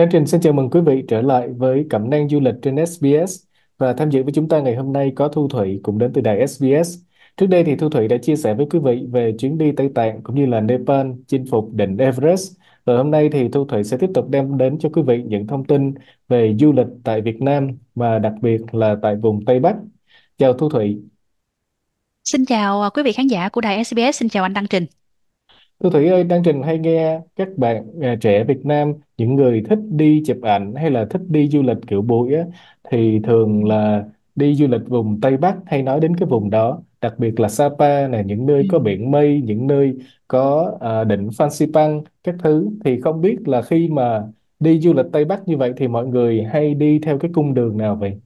Nam 0.00 0.08
Trình 0.12 0.26
xin 0.26 0.40
chào 0.40 0.52
mừng 0.52 0.70
quý 0.70 0.80
vị 0.80 1.04
trở 1.08 1.22
lại 1.22 1.48
với 1.48 1.86
Cẩm 1.90 2.10
nang 2.10 2.28
du 2.28 2.40
lịch 2.40 2.54
trên 2.62 2.86
SBS 2.86 3.44
và 3.78 3.92
tham 3.92 4.10
dự 4.10 4.22
với 4.22 4.32
chúng 4.32 4.48
ta 4.48 4.60
ngày 4.60 4.74
hôm 4.76 4.92
nay 4.92 5.12
có 5.16 5.28
Thu 5.28 5.48
Thủy 5.48 5.80
cũng 5.82 5.98
đến 5.98 6.12
từ 6.14 6.20
đài 6.20 6.46
SBS. 6.46 6.98
Trước 7.36 7.46
đây 7.46 7.64
thì 7.64 7.76
Thu 7.76 7.88
Thủy 7.88 8.08
đã 8.08 8.16
chia 8.16 8.36
sẻ 8.36 8.54
với 8.54 8.66
quý 8.70 8.78
vị 8.78 9.06
về 9.10 9.34
chuyến 9.38 9.58
đi 9.58 9.72
Tây 9.72 9.90
Tạng 9.94 10.22
cũng 10.22 10.36
như 10.36 10.46
là 10.46 10.60
Nepal 10.60 11.06
chinh 11.26 11.44
phục 11.50 11.72
đỉnh 11.72 11.96
Everest. 11.96 12.52
Và 12.84 12.96
hôm 12.96 13.10
nay 13.10 13.28
thì 13.32 13.48
Thu 13.48 13.64
Thủy 13.64 13.84
sẽ 13.84 13.96
tiếp 13.96 14.10
tục 14.14 14.28
đem 14.30 14.58
đến 14.58 14.78
cho 14.78 14.88
quý 14.92 15.02
vị 15.02 15.22
những 15.26 15.46
thông 15.46 15.64
tin 15.64 15.94
về 16.28 16.56
du 16.60 16.72
lịch 16.72 16.88
tại 17.04 17.20
Việt 17.20 17.42
Nam 17.42 17.68
mà 17.94 18.18
đặc 18.18 18.32
biệt 18.42 18.74
là 18.74 18.96
tại 19.02 19.16
vùng 19.16 19.44
Tây 19.44 19.60
Bắc. 19.60 19.76
Chào 20.38 20.52
Thu 20.52 20.68
Thủy. 20.68 21.02
Xin 22.24 22.44
chào 22.44 22.82
à, 22.82 22.88
quý 22.88 23.02
vị 23.02 23.12
khán 23.12 23.26
giả 23.26 23.48
của 23.48 23.60
đài 23.60 23.84
SBS, 23.84 24.16
xin 24.16 24.28
chào 24.28 24.42
anh 24.42 24.54
Đăng 24.54 24.66
Trình. 24.66 24.99
Thu 25.80 25.90
Thủy 25.90 26.08
ơi, 26.08 26.24
Đăng 26.24 26.42
Trình 26.42 26.62
hay 26.62 26.78
nghe 26.78 27.20
các 27.36 27.48
bạn 27.56 28.00
à, 28.02 28.16
trẻ 28.20 28.44
Việt 28.44 28.66
Nam, 28.66 28.92
những 29.16 29.34
người 29.36 29.62
thích 29.70 29.78
đi 29.90 30.22
chụp 30.26 30.36
ảnh 30.42 30.74
hay 30.74 30.90
là 30.90 31.06
thích 31.10 31.20
đi 31.28 31.48
du 31.48 31.62
lịch 31.62 31.76
kiểu 31.86 32.02
bụi 32.02 32.34
á, 32.34 32.44
thì 32.90 33.20
thường 33.24 33.64
là 33.64 34.04
đi 34.34 34.54
du 34.54 34.66
lịch 34.66 34.80
vùng 34.88 35.20
Tây 35.20 35.36
Bắc 35.36 35.56
hay 35.66 35.82
nói 35.82 36.00
đến 36.00 36.16
cái 36.16 36.28
vùng 36.28 36.50
đó, 36.50 36.82
đặc 37.00 37.14
biệt 37.18 37.40
là 37.40 37.48
Sapa 37.48 38.08
này, 38.08 38.24
những 38.24 38.46
nơi 38.46 38.62
Ừ. 38.62 38.68
có 38.68 38.78
biển 38.78 39.10
mây, 39.10 39.40
những 39.44 39.66
nơi 39.66 39.94
có 40.28 40.72
à, 40.80 41.04
đỉnh 41.04 41.28
Phan 41.38 41.50
Xipang 41.50 42.02
các 42.24 42.34
thứ. 42.42 42.68
Thì 42.84 43.00
không 43.00 43.20
biết 43.20 43.36
là 43.48 43.62
khi 43.62 43.88
mà 43.88 44.22
đi 44.60 44.80
du 44.80 44.92
lịch 44.92 45.06
Tây 45.12 45.24
Bắc 45.24 45.48
như 45.48 45.56
vậy 45.56 45.72
thì 45.76 45.88
mọi 45.88 46.06
người 46.06 46.42
hay 46.44 46.74
đi 46.74 46.98
theo 47.02 47.18
cái 47.18 47.30
cung 47.34 47.54
đường 47.54 47.76
nào 47.78 47.96
vậy? 47.96 48.20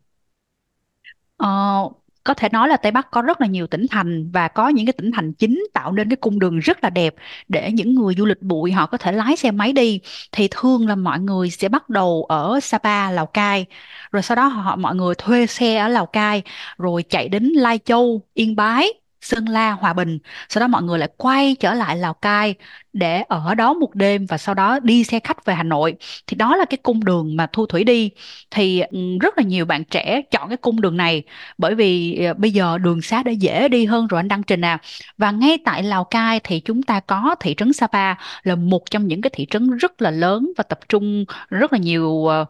Có 2.24 2.34
thể 2.34 2.48
nói 2.52 2.68
là 2.68 2.76
Tây 2.76 2.92
Bắc 2.92 3.10
có 3.10 3.22
rất 3.22 3.40
là 3.40 3.46
nhiều 3.46 3.66
tỉnh 3.66 3.86
thành 3.90 4.30
và 4.30 4.48
có 4.48 4.68
những 4.68 4.86
cái 4.86 4.92
tỉnh 4.92 5.10
thành 5.12 5.32
chính 5.32 5.64
tạo 5.74 5.92
nên 5.92 6.08
cái 6.10 6.16
cung 6.16 6.38
đường 6.38 6.58
rất 6.58 6.84
là 6.84 6.90
đẹp 6.90 7.14
để 7.48 7.72
những 7.72 7.94
người 7.94 8.14
du 8.18 8.24
lịch 8.26 8.42
bụi 8.42 8.72
họ 8.72 8.86
có 8.86 8.98
thể 8.98 9.12
lái 9.12 9.36
xe 9.36 9.50
máy 9.50 9.72
đi. 9.72 10.00
Thì 10.32 10.48
thường 10.50 10.88
là 10.88 10.94
mọi 10.94 11.20
người 11.20 11.50
sẽ 11.50 11.68
bắt 11.68 11.88
đầu 11.88 12.26
ở 12.28 12.60
Sapa, 12.60 13.10
Lào 13.10 13.26
Cai, 13.26 13.66
rồi 14.12 14.22
sau 14.22 14.36
đó 14.36 14.46
họ 14.46 14.76
mọi 14.76 14.94
người 14.94 15.14
thuê 15.14 15.46
xe 15.46 15.76
ở 15.76 15.88
Lào 15.88 16.06
Cai, 16.06 16.42
rồi 16.78 17.02
chạy 17.08 17.28
đến 17.28 17.44
Lai 17.44 17.78
Châu, 17.84 18.22
Yên 18.34 18.56
Bái. 18.56 19.03
Sơn 19.24 19.44
La, 19.48 19.70
Hòa 19.72 19.92
Bình, 19.92 20.18
sau 20.48 20.60
đó 20.60 20.68
mọi 20.68 20.82
người 20.82 20.98
lại 20.98 21.08
quay 21.16 21.56
trở 21.60 21.74
lại 21.74 21.96
Lào 21.96 22.14
Cai 22.14 22.54
để 22.92 23.22
ở 23.28 23.54
đó 23.54 23.74
một 23.74 23.94
đêm 23.94 24.26
và 24.26 24.38
sau 24.38 24.54
đó 24.54 24.78
đi 24.80 25.04
xe 25.04 25.20
khách 25.24 25.44
về 25.44 25.54
Hà 25.54 25.62
Nội. 25.62 25.94
Thì 26.26 26.36
đó 26.36 26.56
là 26.56 26.64
cái 26.64 26.78
cung 26.82 27.04
đường 27.04 27.36
mà 27.36 27.46
Thu 27.52 27.66
Thủy 27.66 27.84
đi. 27.84 28.10
Thì 28.50 28.80
ừ, 28.80 28.98
rất 29.20 29.38
là 29.38 29.44
nhiều 29.44 29.64
bạn 29.66 29.84
trẻ 29.84 30.22
chọn 30.30 30.48
cái 30.48 30.56
cung 30.56 30.80
đường 30.80 30.96
này 30.96 31.22
bởi 31.58 31.74
vì 31.74 32.16
ờ, 32.24 32.34
bây 32.34 32.50
giờ 32.50 32.78
đường 32.78 33.02
xá 33.02 33.22
đã 33.22 33.32
dễ 33.32 33.68
đi 33.68 33.84
hơn 33.84 34.06
rồi 34.06 34.18
anh 34.18 34.28
Đăng 34.28 34.42
Trình 34.42 34.60
à 34.64 34.78
và 35.18 35.30
ngay 35.30 35.58
tại 35.64 35.82
Lào 35.82 36.04
Cai 36.04 36.40
thì 36.44 36.60
chúng 36.60 36.82
ta 36.82 37.00
có 37.00 37.34
thị 37.40 37.54
trấn 37.56 37.72
Sapa 37.72 38.14
là 38.42 38.54
một 38.54 38.90
trong 38.90 39.06
những 39.06 39.20
cái 39.22 39.30
thị 39.34 39.46
trấn 39.50 39.76
rất 39.76 40.02
là 40.02 40.10
lớn 40.10 40.52
và 40.56 40.64
tập 40.64 40.78
trung 40.88 41.24
rất 41.50 41.72
là 41.72 41.78
nhiều 41.78 42.08
uh, 42.08 42.48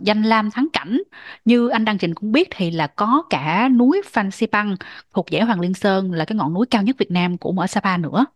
danh 0.00 0.22
lam 0.22 0.50
thắng 0.50 0.66
cảnh 0.72 1.02
như 1.44 1.68
anh 1.68 1.84
Đăng 1.84 1.98
Trình 1.98 2.14
cũng 2.14 2.32
biết 2.32 2.48
thì 2.50 2.70
là 2.70 2.86
có 2.86 3.22
cả 3.30 3.68
núi 3.68 4.02
Phan 4.06 4.30
Xipang 4.30 4.76
thuộc 5.14 5.26
dãy 5.32 5.40
Hoàng 5.42 5.60
Liên 5.60 5.74
Sơn 5.74 6.12
là 6.16 6.24
cái 6.24 6.36
ngọn 6.36 6.54
núi 6.54 6.66
cao 6.70 6.82
nhất 6.82 6.96
Việt 6.98 7.10
Nam 7.10 7.38
cũng 7.38 7.58
ở 7.58 7.66
Sapa 7.66 7.96
nữa 7.98 8.26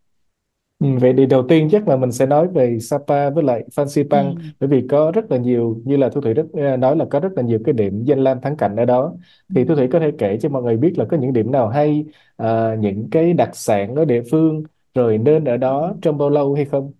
Ừ, 0.80 0.86
vậy 1.00 1.14
thì 1.16 1.26
đầu 1.26 1.46
tiên 1.48 1.68
chắc 1.72 1.88
là 1.88 1.96
mình 1.96 2.12
sẽ 2.12 2.26
nói 2.26 2.48
về 2.48 2.78
Sapa 2.80 3.30
với 3.30 3.44
lại 3.44 3.64
Phan 3.74 3.88
Xipang 3.88 4.34
ừ. 4.34 4.52
bởi 4.60 4.68
vì 4.68 4.86
có 4.90 5.10
rất 5.14 5.30
là 5.30 5.36
nhiều 5.38 5.82
như 5.84 5.96
là 5.96 6.08
Thu 6.08 6.20
Thủy 6.20 6.34
rất 6.34 6.46
ờ, 6.52 6.76
nói 6.76 6.96
là 6.96 7.04
có 7.10 7.20
rất 7.20 7.28
là 7.36 7.42
nhiều 7.42 7.58
cái 7.64 7.72
điểm 7.72 8.04
danh 8.04 8.18
lam 8.24 8.40
thắng 8.40 8.56
cảnh 8.56 8.76
ở 8.76 8.84
đó 8.84 9.14
Ừ. 9.48 9.54
thì 9.54 9.64
Thu 9.64 9.74
Thủy 9.74 9.88
có 9.92 9.98
thể 10.00 10.10
kể 10.18 10.38
cho 10.42 10.48
mọi 10.48 10.62
người 10.62 10.76
biết 10.76 10.92
là 10.98 11.04
có 11.10 11.16
những 11.16 11.32
điểm 11.32 11.52
nào 11.52 11.68
hay 11.68 12.04
ờ, 12.36 12.76
những 12.80 13.08
cái 13.10 13.32
đặc 13.32 13.50
sản 13.52 13.94
ở 13.94 14.04
địa 14.04 14.22
phương 14.30 14.62
rồi 14.94 15.18
nên 15.18 15.44
ở 15.44 15.56
đó 15.56 15.94
trong 16.02 16.18
bao 16.18 16.30
lâu 16.30 16.54
hay 16.54 16.64
không? 16.64 16.92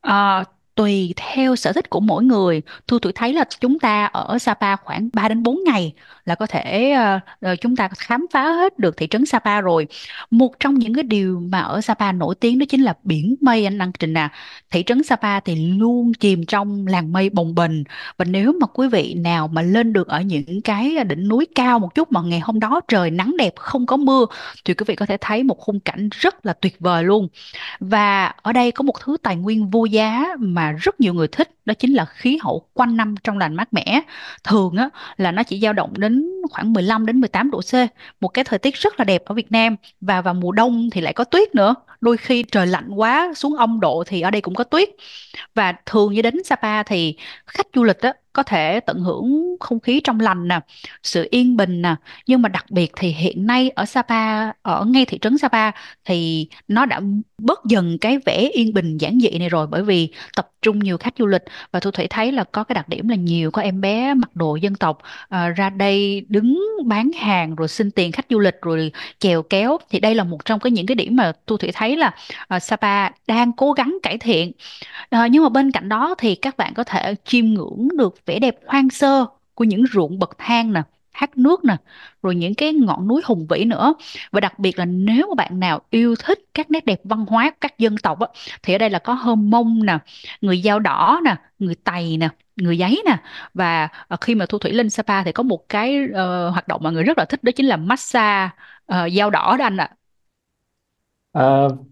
Ờ, 0.00 0.44
tùy 0.76 1.14
theo 1.16 1.56
sở 1.56 1.72
thích 1.72 1.90
của 1.90 2.00
mỗi 2.00 2.24
người. 2.24 2.62
Thu 2.88 2.98
Thủy 2.98 3.12
thấy 3.14 3.32
là 3.32 3.44
chúng 3.60 3.78
ta 3.78 4.04
ở 4.04 4.38
Sapa 4.38 4.76
khoảng 4.76 5.08
3 5.12 5.28
đến 5.28 5.42
4 5.42 5.58
ngày 5.64 5.94
là 6.24 6.34
có 6.34 6.46
thể 6.46 6.96
uh, 7.52 7.60
chúng 7.60 7.76
ta 7.76 7.88
khám 7.88 8.26
phá 8.32 8.52
hết 8.52 8.78
được 8.78 8.96
thị 8.96 9.06
trấn 9.10 9.26
Sapa 9.26 9.60
rồi. 9.60 9.86
Một 10.30 10.60
trong 10.60 10.74
những 10.74 10.94
cái 10.94 11.04
điều 11.04 11.40
mà 11.40 11.60
ở 11.60 11.80
Sapa 11.80 12.12
nổi 12.12 12.34
tiếng 12.40 12.58
đó 12.58 12.66
chính 12.68 12.82
là 12.82 12.94
biển 13.02 13.34
mây 13.40 13.64
anh 13.64 13.78
Đăng 13.78 13.92
Trình 13.92 14.14
à 14.14 14.32
thị 14.70 14.82
trấn 14.86 15.02
Sapa 15.02 15.40
thì 15.40 15.54
luôn 15.54 16.14
chìm 16.14 16.46
trong 16.46 16.86
làn 16.86 17.12
mây 17.12 17.30
bồng 17.30 17.54
bềnh. 17.54 17.84
Và 18.18 18.24
nếu 18.24 18.52
mà 18.60 18.66
quý 18.66 18.88
vị 18.88 19.14
nào 19.14 19.48
mà 19.48 19.62
lên 19.62 19.92
được 19.92 20.08
ở 20.08 20.20
những 20.20 20.60
cái 20.64 21.04
đỉnh 21.04 21.28
núi 21.28 21.46
cao 21.54 21.78
một 21.78 21.94
chút 21.94 22.12
mà 22.12 22.20
ngày 22.22 22.40
hôm 22.40 22.60
đó 22.60 22.80
trời 22.88 23.10
nắng 23.10 23.36
đẹp 23.38 23.52
không 23.56 23.86
có 23.86 23.96
mưa 23.96 24.26
thì 24.64 24.74
quý 24.74 24.84
vị 24.86 24.94
có 24.96 25.06
thể 25.06 25.16
thấy 25.20 25.42
một 25.42 25.58
khung 25.58 25.80
cảnh 25.80 26.08
rất 26.12 26.46
là 26.46 26.52
tuyệt 26.52 26.76
vời 26.80 27.04
luôn. 27.04 27.28
Và 27.80 28.26
ở 28.26 28.52
đây 28.52 28.70
có 28.72 28.82
một 28.82 29.00
thứ 29.00 29.16
tài 29.22 29.36
nguyên 29.36 29.70
vô 29.70 29.84
giá 29.84 30.26
mà 30.38 30.65
rất 30.72 31.00
nhiều 31.00 31.14
người 31.14 31.28
thích 31.28 31.50
đó 31.64 31.74
chính 31.74 31.92
là 31.94 32.04
khí 32.04 32.38
hậu 32.42 32.68
quanh 32.74 32.96
năm 32.96 33.14
trong 33.24 33.38
lành 33.38 33.54
mát 33.54 33.72
mẻ. 33.72 34.00
Thường 34.44 34.76
á 34.76 34.88
là 35.16 35.32
nó 35.32 35.42
chỉ 35.42 35.60
dao 35.60 35.72
động 35.72 35.92
đến 35.98 36.30
khoảng 36.50 36.72
15 36.72 37.06
đến 37.06 37.20
18 37.20 37.50
độ 37.50 37.60
C, 37.60 37.74
một 38.20 38.28
cái 38.28 38.44
thời 38.44 38.58
tiết 38.58 38.74
rất 38.74 38.98
là 39.00 39.04
đẹp 39.04 39.24
ở 39.24 39.34
Việt 39.34 39.52
Nam 39.52 39.76
và 40.00 40.20
vào 40.20 40.34
mùa 40.34 40.52
đông 40.52 40.90
thì 40.92 41.00
lại 41.00 41.12
có 41.12 41.24
tuyết 41.24 41.54
nữa. 41.54 41.74
Đôi 42.00 42.16
khi 42.16 42.42
trời 42.42 42.66
lạnh 42.66 42.90
quá 42.96 43.32
xuống 43.36 43.56
âm 43.56 43.80
độ 43.80 44.04
thì 44.06 44.20
ở 44.20 44.30
đây 44.30 44.40
cũng 44.40 44.54
có 44.54 44.64
tuyết 44.64 44.88
và 45.54 45.74
thường 45.86 46.12
như 46.14 46.22
đến 46.22 46.44
Sapa 46.44 46.82
thì 46.82 47.16
khách 47.46 47.66
du 47.74 47.84
lịch 47.84 47.98
á 48.00 48.12
có 48.32 48.42
thể 48.42 48.80
tận 48.80 49.00
hưởng 49.00 49.45
không 49.60 49.80
khí 49.80 50.00
trong 50.04 50.20
lành 50.20 50.48
nè, 50.48 50.60
sự 51.02 51.28
yên 51.30 51.56
bình 51.56 51.82
nè, 51.82 51.94
nhưng 52.26 52.42
mà 52.42 52.48
đặc 52.48 52.70
biệt 52.70 52.92
thì 52.96 53.08
hiện 53.08 53.46
nay 53.46 53.70
ở 53.70 53.84
Sapa, 53.84 54.52
ở 54.62 54.84
ngay 54.84 55.04
thị 55.04 55.18
trấn 55.18 55.38
Sapa 55.38 55.70
thì 56.04 56.48
nó 56.68 56.86
đã 56.86 57.00
bớt 57.38 57.60
dần 57.68 57.98
cái 58.00 58.18
vẻ 58.26 58.48
yên 58.52 58.74
bình 58.74 58.98
giản 58.98 59.20
dị 59.20 59.38
này 59.38 59.48
rồi 59.48 59.66
bởi 59.66 59.82
vì 59.82 60.08
tập 60.36 60.50
trung 60.62 60.78
nhiều 60.78 60.98
khách 60.98 61.14
du 61.18 61.26
lịch. 61.26 61.42
Và 61.72 61.80
Thu 61.80 61.90
Thủy 61.90 62.06
thấy 62.10 62.32
là 62.32 62.44
có 62.44 62.64
cái 62.64 62.74
đặc 62.74 62.88
điểm 62.88 63.08
là 63.08 63.16
nhiều 63.16 63.50
có 63.50 63.62
em 63.62 63.80
bé 63.80 64.14
mặc 64.14 64.36
đồ 64.36 64.56
dân 64.56 64.74
tộc 64.74 64.98
à, 65.28 65.48
ra 65.48 65.70
đây 65.70 66.26
đứng 66.28 66.60
bán 66.84 67.10
hàng 67.12 67.54
rồi 67.54 67.68
xin 67.68 67.90
tiền 67.90 68.12
khách 68.12 68.26
du 68.30 68.38
lịch 68.38 68.54
rồi 68.62 68.92
chèo 69.18 69.42
kéo. 69.42 69.78
Thì 69.90 70.00
đây 70.00 70.14
là 70.14 70.24
một 70.24 70.44
trong 70.44 70.60
cái 70.60 70.70
những 70.70 70.86
cái 70.86 70.94
điểm 70.94 71.16
mà 71.16 71.32
Thu 71.46 71.56
Thủy 71.56 71.70
thấy 71.74 71.96
là 71.96 72.14
à, 72.48 72.58
Sapa 72.60 73.10
đang 73.26 73.52
cố 73.52 73.72
gắng 73.72 73.98
cải 74.02 74.18
thiện. 74.18 74.52
Ờ, 75.10 75.26
nhưng 75.26 75.42
mà 75.42 75.48
bên 75.48 75.72
cạnh 75.72 75.88
đó 75.88 76.14
thì 76.18 76.34
các 76.34 76.56
bạn 76.56 76.74
có 76.74 76.84
thể 76.84 77.14
chiêm 77.24 77.44
ngưỡng 77.46 77.88
được 77.98 78.26
vẻ 78.26 78.38
đẹp 78.38 78.56
hoang 78.66 78.90
sơ 78.90 79.26
của 79.56 79.64
những 79.64 79.84
ruộng 79.92 80.18
bậc 80.18 80.30
thang 80.38 80.72
nè, 80.72 80.82
thác 81.14 81.38
nước 81.38 81.64
nè, 81.64 81.76
rồi 82.22 82.34
những 82.34 82.54
cái 82.54 82.72
ngọn 82.72 83.08
núi 83.08 83.22
hùng 83.24 83.46
vĩ 83.50 83.64
nữa. 83.64 83.94
Và 84.32 84.40
đặc 84.40 84.58
biệt 84.58 84.78
là 84.78 84.84
nếu 84.84 85.26
mà 85.28 85.34
bạn 85.44 85.60
nào 85.60 85.80
yêu 85.90 86.14
thích 86.16 86.38
các 86.54 86.70
nét 86.70 86.84
đẹp 86.86 87.00
văn 87.04 87.26
hóa 87.28 87.50
của 87.50 87.56
các 87.60 87.78
dân 87.78 87.96
tộc 87.96 88.20
á, 88.20 88.26
thì 88.62 88.74
ở 88.74 88.78
đây 88.78 88.90
là 88.90 88.98
có 88.98 89.14
Hơm 89.14 89.50
Mông 89.50 89.86
nè, 89.86 89.98
người 90.40 90.62
Dao 90.64 90.78
Đỏ 90.80 91.20
nè, 91.24 91.36
người 91.58 91.74
Tày 91.74 92.16
nè, 92.16 92.28
người 92.56 92.78
Giấy 92.78 93.02
nè. 93.06 93.16
Và 93.54 93.88
ờ, 94.08 94.16
khi 94.20 94.34
mà 94.34 94.46
Thu 94.46 94.58
Thủy 94.58 94.72
lên 94.72 94.90
Sapa 94.90 95.22
thì 95.24 95.32
có 95.32 95.42
một 95.42 95.68
cái 95.68 95.98
uh, 96.10 96.52
hoạt 96.52 96.68
động 96.68 96.80
mà 96.84 96.90
người 96.90 97.02
rất 97.02 97.18
là 97.18 97.24
thích 97.24 97.44
đó 97.44 97.52
chính 97.56 97.66
là 97.66 97.76
massage 97.76 98.50
uh, 98.92 99.12
Dao 99.16 99.30
Đỏ 99.30 99.56
đó 99.58 99.64
anh 99.64 99.76
ạ. 99.76 99.84
À, 99.84 99.96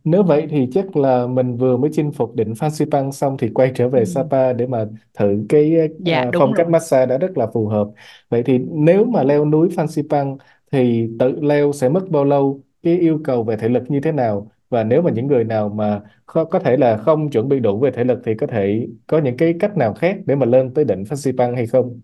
nếu 0.05 0.23
vậy 0.23 0.47
thì 0.51 0.69
chắc 0.73 0.97
là 0.97 1.27
mình 1.27 1.57
vừa 1.57 1.77
mới 1.77 1.91
chinh 1.93 2.13
phục 2.13 2.35
đỉnh 2.35 2.55
Phan 2.55 2.71
Xipang 2.71 3.13
xong 3.13 3.37
thì 3.39 3.49
quay 3.55 3.73
trở 3.75 3.89
Ừ. 3.95 3.99
về 3.99 4.05
Sapa 4.05 4.53
để 4.53 4.67
mà 4.67 4.85
thử 5.15 5.47
cái 5.49 5.75
Dạ 5.99 6.25
à, 6.25 6.33
đúng 6.33 6.39
phong 6.39 6.55
cách 6.55 6.69
rồi. 6.69 6.69
massage 6.69 7.07
đó 7.07 7.19
rất 7.19 7.39
là 7.39 7.47
phù 7.55 7.69
hợp. 7.69 7.89
Vậy 8.29 8.43
thì 8.43 8.59
nếu 8.59 9.05
mà 9.05 9.23
leo 9.23 9.45
núi 9.45 9.69
Phan 9.77 9.89
Xipang 9.89 10.37
thì 10.73 11.09
tự 11.19 11.41
leo 11.41 11.73
sẽ 11.73 11.89
mất 11.89 12.09
bao 12.11 12.25
lâu? 12.25 12.63
Cái 12.83 12.99
yêu 12.99 13.21
cầu 13.25 13.45
về 13.45 13.57
thể 13.57 13.69
lực 13.69 13.83
như 13.91 14.01
thế 14.01 14.13
nào? 14.13 14.51
Và 14.71 14.85
nếu 14.85 15.03
mà 15.03 15.11
những 15.11 15.27
người 15.27 15.45
nào 15.45 15.69
mà 15.69 16.01
khó, 16.27 16.45
có 16.45 16.59
thể 16.59 16.77
là 16.77 16.97
không 16.97 17.31
chuẩn 17.31 17.49
bị 17.49 17.61
đủ 17.61 17.79
về 17.81 17.91
thể 17.91 18.05
lực 18.05 18.19
thì 18.25 18.35
có 18.35 18.47
thể 18.47 18.87
có 19.07 19.19
những 19.19 19.37
cái 19.37 19.55
cách 19.61 19.77
nào 19.77 19.95
khác 19.95 20.17
để 20.27 20.35
mà 20.37 20.47
lên 20.47 20.75
tới 20.75 20.85
đỉnh 20.85 21.05
Phan 21.05 21.17
Xipang 21.19 21.57
hay 21.57 21.67
không? 21.67 22.01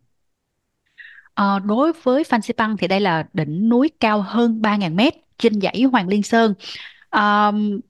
Ờ, 1.34 1.58
đối 1.58 1.92
với 2.02 2.24
Phan 2.24 2.42
Xipang 2.42 2.76
thì 2.76 2.88
đây 2.88 3.00
là 3.00 3.26
đỉnh 3.32 3.68
núi 3.68 3.90
cao 4.00 4.22
hơn 4.22 4.62
3.000 4.62 4.96
mét 4.96 5.14
trên 5.38 5.60
dãy 5.60 5.82
Hoàng 5.82 6.08
Liên 6.08 6.22
Sơn 6.22 6.54
um, 7.10 7.80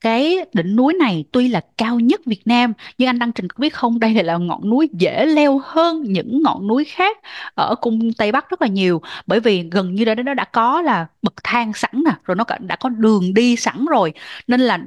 cái 0.00 0.36
đỉnh 0.52 0.76
núi 0.76 0.94
này 0.94 1.24
tuy 1.32 1.48
là 1.48 1.60
cao 1.78 2.00
nhất 2.00 2.20
Việt 2.26 2.42
Nam 2.44 2.72
nhưng 2.98 3.08
anh 3.08 3.18
Đăng 3.18 3.32
Trình 3.32 3.48
có 3.48 3.60
biết 3.60 3.74
không? 3.74 3.98
Đây 4.00 4.14
lại 4.14 4.24
là 4.24 4.36
ngọn 4.36 4.70
núi 4.70 4.88
dễ 4.92 5.26
leo 5.26 5.60
hơn 5.64 6.02
những 6.02 6.42
ngọn 6.42 6.66
núi 6.66 6.84
khác 6.84 7.18
ở 7.54 7.74
cung 7.74 8.12
Tây 8.12 8.32
Bắc 8.32 8.50
rất 8.50 8.62
là 8.62 8.68
nhiều. 8.68 9.02
Bởi 9.26 9.40
vì 9.40 9.68
gần 9.70 9.94
như 9.94 10.04
đó 10.04 10.14
nó 10.14 10.34
đã 10.34 10.44
có 10.44 10.82
là 10.82 11.06
bậc 11.22 11.34
thang 11.44 11.72
sẵn 11.74 11.90
nè 12.04 12.12
rồi 12.24 12.36
nó 12.36 12.44
đã 12.60 12.76
có 12.76 12.88
đường 12.88 13.34
đi 13.34 13.56
sẵn 13.56 13.84
rồi. 13.90 14.12
Nên 14.46 14.60
là 14.60 14.78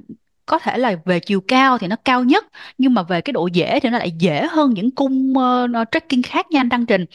có 0.46 0.60
thể 0.60 0.78
là 0.78 0.96
về 1.06 1.20
chiều 1.20 1.42
cao 1.48 1.78
thì 1.78 1.88
nó 1.88 1.96
cao 2.06 2.24
nhất 2.24 2.46
nhưng 2.78 2.94
mà 2.94 3.04
về 3.04 3.22
cái 3.22 3.34
độ 3.34 3.48
dễ 3.48 3.80
thì 3.80 3.90
nó 3.90 3.98
lại 3.98 4.12
dễ 4.12 4.48
hơn 4.52 4.74
những 4.74 4.92
cung 4.92 5.34
uh, 5.38 5.88
trekking 5.92 6.22
khác 6.22 6.52
nha 6.52 6.60
anh 6.60 6.70
Đăng 6.70 6.86
Trình. 6.86 7.06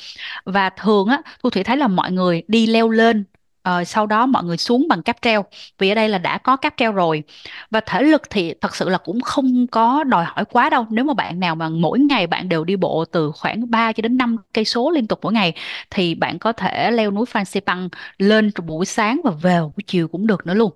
Và 0.45 0.71
thường 0.71 1.09
á 1.09 1.23
Thu 1.43 1.51
Thủy 1.51 1.65
thấy 1.65 1.77
là 1.77 1.89
mọi 1.89 2.13
người 2.13 2.43
đi 2.49 2.67
leo 2.67 2.89
lên 2.89 3.25
ờ, 3.69 3.85
sau 3.85 4.07
đó 4.07 4.27
mọi 4.27 4.45
người 4.45 4.57
xuống 4.57 4.87
bằng 4.89 5.03
cáp 5.03 5.17
treo 5.23 5.45
vì 5.79 5.89
ở 5.89 5.95
đây 5.95 6.09
là 6.09 6.19
đã 6.19 6.39
có 6.39 6.57
cáp 6.57 6.75
treo 6.77 6.93
rồi. 6.93 7.23
Và 7.71 7.81
thể 7.87 8.03
lực 8.03 8.23
thì 8.31 8.55
thật 8.61 8.77
sự 8.77 8.89
là 8.89 8.99
cũng 8.99 9.21
không 9.21 9.67
có 9.67 10.05
đòi 10.05 10.25
hỏi 10.25 10.45
quá 10.45 10.71
đâu. 10.71 10.87
Nếu 10.91 11.05
mà 11.05 11.15
bạn 11.15 11.41
nào 11.41 11.55
mà 11.55 11.69
mỗi 11.69 11.99
ngày 11.99 12.27
bạn 12.27 12.49
đều 12.49 12.65
đi 12.65 12.77
bộ 12.77 13.05
từ 13.05 13.33
khoảng 13.35 13.71
3 13.71 13.93
cho 13.93 14.01
đến 14.03 14.17
5 14.17 14.37
cây 14.55 14.65
số 14.65 14.91
liên 14.91 15.07
tục 15.07 15.19
mỗi 15.23 15.33
ngày 15.33 15.53
thì 15.91 16.15
bạn 16.15 16.39
có 16.39 16.53
thể 16.53 16.91
leo 16.91 17.11
núi 17.11 17.27
Phan 17.27 17.45
Xipang 17.45 17.89
lên 18.19 18.51
buổi 18.67 18.87
sáng 18.87 19.21
và 19.25 19.31
về 19.31 19.61
buổi 19.61 19.83
chiều 19.87 20.09
cũng 20.09 20.27
được 20.27 20.47
nữa 20.47 20.55
luôn. 20.55 20.73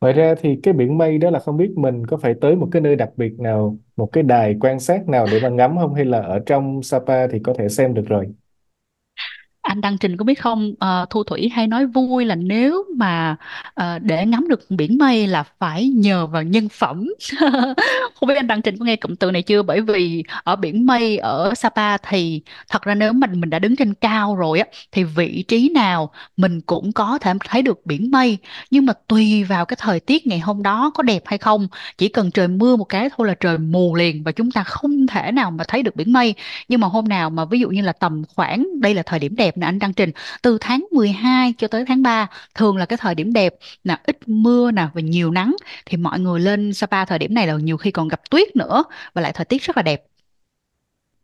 Ngoài 0.00 0.12
ra 0.12 0.34
thì 0.40 0.60
cái 0.62 0.74
biển 0.74 0.98
mây 0.98 1.18
đó 1.18 1.30
là 1.30 1.38
không 1.38 1.56
biết 1.56 1.70
mình 1.76 2.06
có 2.06 2.16
phải 2.16 2.34
tới 2.40 2.56
một 2.56 2.68
cái 2.72 2.82
nơi 2.82 2.96
đặc 2.96 3.10
biệt 3.16 3.32
nào, 3.40 3.78
một 3.96 4.06
cái 4.12 4.22
đài 4.24 4.56
quan 4.60 4.80
sát 4.80 5.08
nào 5.08 5.26
để 5.26 5.40
mà 5.40 5.48
ngắm 5.48 5.76
không? 5.78 5.94
Hay 5.94 6.04
là 6.04 6.20
ở 6.22 6.40
trong 6.46 6.82
Sapa 6.82 7.26
thì 7.26 7.38
có 7.44 7.54
thể 7.58 7.68
xem 7.68 7.94
được 7.94 8.04
rồi 8.08 8.26
anh 9.62 9.80
Đăng 9.80 9.98
Trình 9.98 10.16
có 10.16 10.24
biết 10.24 10.40
không? 10.40 10.74
Ờ, 10.78 11.06
Thu 11.10 11.24
Thủy 11.24 11.48
hay 11.48 11.66
nói 11.66 11.86
vui 11.86 12.24
là 12.24 12.34
nếu 12.34 12.84
mà 12.96 13.36
ờ, 13.74 13.98
để 13.98 14.26
ngắm 14.26 14.48
được 14.48 14.60
biển 14.70 14.98
mây 14.98 15.26
là 15.26 15.42
phải 15.58 15.88
nhờ 15.88 16.26
vào 16.26 16.42
nhân 16.42 16.68
phẩm. 16.68 17.08
Không 18.14 18.26
biết 18.28 18.34
anh 18.36 18.46
Đăng 18.46 18.62
Trình 18.62 18.78
có 18.78 18.84
nghe 18.84 18.96
cụm 18.96 19.14
từ 19.14 19.30
này 19.30 19.42
chưa? 19.42 19.62
Bởi 19.62 19.80
vì 19.80 20.24
ở 20.44 20.56
biển 20.56 20.86
mây 20.86 21.16
ở 21.18 21.54
Sapa 21.54 21.96
thì 21.98 22.42
thật 22.68 22.82
ra 22.82 22.94
nếu 22.94 23.12
mình 23.12 23.40
mình 23.40 23.50
đã 23.50 23.58
đứng 23.58 23.76
trên 23.76 23.94
cao 23.94 24.36
rồi 24.36 24.58
á 24.58 24.66
thì 24.92 25.04
vị 25.04 25.44
trí 25.48 25.68
nào 25.68 26.10
mình 26.36 26.60
cũng 26.60 26.92
có 26.92 27.18
thể 27.18 27.32
thấy 27.48 27.62
được 27.62 27.86
biển 27.86 28.10
mây. 28.10 28.38
Nhưng 28.70 28.86
mà 28.86 28.92
tùy 29.08 29.44
vào 29.44 29.64
cái 29.64 29.76
thời 29.80 30.00
tiết 30.00 30.26
ngày 30.26 30.38
hôm 30.38 30.62
đó 30.62 30.90
có 30.94 31.02
đẹp 31.02 31.22
hay 31.26 31.38
không 31.38 31.68
chỉ 31.98 32.08
cần 32.08 32.30
trời 32.30 32.48
mưa 32.48 32.76
một 32.76 32.84
cái 32.84 33.08
thôi 33.16 33.26
là 33.28 33.34
trời 33.34 33.58
mù 33.58 33.94
liền 33.94 34.22
và 34.24 34.32
chúng 34.32 34.50
ta 34.50 34.64
không 34.64 35.06
thể 35.06 35.32
nào 35.32 35.50
mà 35.50 35.64
thấy 35.68 35.82
được 35.82 35.96
biển 35.96 36.12
mây. 36.12 36.34
Nhưng 36.68 36.80
mà 36.80 36.86
hôm 36.88 37.08
nào 37.08 37.30
mà 37.30 37.44
ví 37.44 37.60
dụ 37.60 37.68
như 37.70 37.82
là 37.82 37.92
tầm 37.92 38.22
khoảng 38.36 38.66
đây 38.80 38.94
là 38.94 39.02
thời 39.02 39.18
điểm 39.18 39.36
đẹp 39.36 39.51
nè 39.56 39.66
anh 39.66 39.78
Đăng 39.78 39.92
Trình. 39.92 40.10
Từ 40.42 40.58
tháng 40.60 40.86
12 40.92 41.54
cho 41.58 41.68
tới 41.68 41.84
tháng 41.88 42.02
3 42.02 42.30
thường 42.54 42.76
là 42.76 42.86
cái 42.86 42.96
thời 43.00 43.14
điểm 43.14 43.32
đẹp 43.32 43.54
là 43.84 44.00
ít 44.04 44.18
mưa 44.26 44.70
nè 44.70 44.88
và 44.94 45.00
nhiều 45.00 45.30
nắng. 45.30 45.56
Thì 45.86 45.96
mọi 45.96 46.20
người 46.20 46.40
lên 46.40 46.72
Sapa 46.72 47.04
thời 47.04 47.18
điểm 47.18 47.34
này 47.34 47.46
là 47.46 47.54
nhiều 47.56 47.76
khi 47.76 47.90
còn 47.90 48.08
gặp 48.08 48.20
tuyết 48.30 48.56
nữa 48.56 48.84
và 49.14 49.22
lại 49.22 49.32
thời 49.34 49.44
tiết 49.44 49.62
rất 49.62 49.76
là 49.76 49.82
đẹp. 49.82 50.04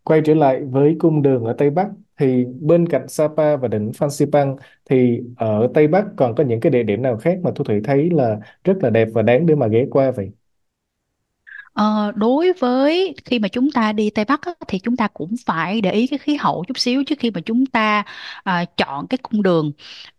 Quay 0.05 0.21
trở 0.25 0.35
lại 0.35 0.61
với 0.71 0.97
cung 0.99 1.23
đường 1.23 1.45
ở 1.45 1.55
Tây 1.59 1.71
Bắc, 1.71 1.89
thì 2.19 2.45
bên 2.61 2.89
cạnh 2.89 3.09
Sapa 3.09 3.57
và 3.57 3.69
đỉnh 3.69 3.93
Phan 3.93 4.11
Xipang 4.11 4.57
thì 4.91 5.21
ở 5.37 5.69
Tây 5.75 5.89
Bắc 5.89 6.05
còn 6.17 6.35
có 6.35 6.45
những 6.45 6.61
cái 6.61 6.71
địa 6.73 6.83
điểm 6.83 7.03
nào 7.03 7.17
khác 7.17 7.39
mà 7.43 7.51
Thu 7.55 7.65
Thủy 7.65 7.81
thấy 7.85 8.11
là 8.11 8.37
rất 8.65 8.75
là 8.83 8.91
đẹp 8.91 9.09
và 9.15 9.23
đáng 9.23 9.47
để 9.47 9.55
mà 9.55 9.67
ghé 9.67 9.87
qua 9.91 10.11
vậy? 10.11 10.31
Ờ, 11.79 12.13
đối 12.17 12.53
với 12.53 13.15
khi 13.25 13.39
mà 13.39 13.49
chúng 13.49 13.71
ta 13.71 13.93
đi 13.93 14.11
Tây 14.11 14.25
Bắc 14.25 14.43
á, 14.43 14.53
thì 14.69 14.79
chúng 14.79 14.97
ta 14.97 15.09
cũng 15.15 15.35
phải 15.47 15.81
để 15.81 15.93
ý 15.93 16.07
cái 16.07 16.19
khí 16.19 16.37
hậu 16.37 16.65
chút 16.69 16.79
xíu 16.79 17.05
trước 17.07 17.15
khi 17.19 17.31
mà 17.31 17.41
chúng 17.41 17.67
ta 17.67 18.05
à, 18.45 18.65
chọn 18.77 19.07
cái 19.09 19.19
cung 19.23 19.43
đường 19.43 19.73